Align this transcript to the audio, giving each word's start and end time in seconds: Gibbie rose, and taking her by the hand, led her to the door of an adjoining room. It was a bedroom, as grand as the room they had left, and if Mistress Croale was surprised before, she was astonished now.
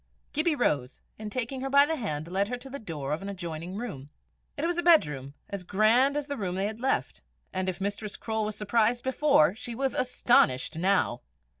Gibbie 0.33 0.55
rose, 0.55 0.99
and 1.19 1.31
taking 1.31 1.61
her 1.61 1.69
by 1.69 1.85
the 1.85 1.95
hand, 1.95 2.27
led 2.27 2.47
her 2.47 2.57
to 2.57 2.71
the 2.71 2.79
door 2.79 3.13
of 3.13 3.21
an 3.21 3.29
adjoining 3.29 3.75
room. 3.75 4.09
It 4.57 4.65
was 4.65 4.79
a 4.79 4.81
bedroom, 4.81 5.35
as 5.47 5.63
grand 5.63 6.17
as 6.17 6.25
the 6.25 6.37
room 6.37 6.55
they 6.55 6.65
had 6.65 6.79
left, 6.79 7.21
and 7.53 7.69
if 7.69 7.79
Mistress 7.79 8.17
Croale 8.17 8.45
was 8.45 8.55
surprised 8.55 9.03
before, 9.03 9.53
she 9.53 9.75
was 9.75 9.93
astonished 9.93 10.75
now. 10.75 11.21